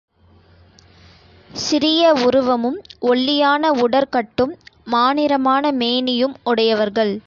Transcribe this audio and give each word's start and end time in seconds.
சிறிய 1.49 2.13
உருவமும், 2.25 2.79
ஒல்லியான 2.99 3.71
உடற்கட்டும், 3.71 4.53
மா 4.85 5.13
நிறமான 5.13 5.71
மேனியும் 5.71 6.35
உடையவர்கள். 6.43 7.13